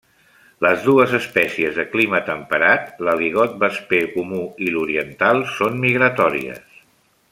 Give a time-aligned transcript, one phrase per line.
[0.65, 6.79] Les dues espècies de clima temperat, l'aligot vesper comú i l'oriental, són migratòries.